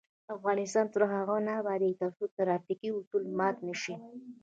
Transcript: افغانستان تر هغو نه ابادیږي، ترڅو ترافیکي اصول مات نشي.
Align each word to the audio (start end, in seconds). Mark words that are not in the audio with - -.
افغانستان 0.35 0.85
تر 0.93 1.01
هغو 1.13 1.35
نه 1.47 1.51
ابادیږي، 1.61 1.97
ترڅو 2.01 2.25
ترافیکي 2.37 2.89
اصول 2.97 3.23
مات 3.37 3.55
نشي. 3.67 3.95